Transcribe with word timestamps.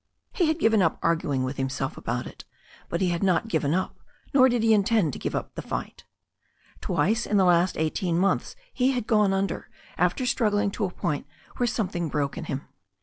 He 0.31 0.47
had 0.47 0.57
gfiven 0.57 0.81
up 0.81 0.97
arguing 1.03 1.43
with 1.43 1.57
himself 1.57 1.95
about 1.95 2.25
it, 2.25 2.43
but 2.89 3.01
he 3.01 3.09
had 3.09 3.21
not 3.21 3.47
given 3.49 3.75
up, 3.75 3.99
nor 4.33 4.49
did 4.49 4.63
he 4.63 4.73
intend 4.73 5.13
to 5.13 5.19
give 5.19 5.35
up 5.35 5.53
the 5.53 5.61
fight. 5.61 6.05
Twice 6.81 7.27
in 7.27 7.37
the 7.37 7.45
last 7.45 7.77
eighteen 7.77 8.17
months 8.17 8.55
he 8.73 8.93
had 8.93 9.05
gone 9.05 9.31
under, 9.31 9.69
after 9.99 10.25
struggling 10.25 10.71
to 10.71 10.85
a 10.85 10.89
point 10.89 11.27
where 11.57 11.67
something 11.67 12.09
broke 12.09 12.35
in 12.35 12.45
him. 12.45 12.67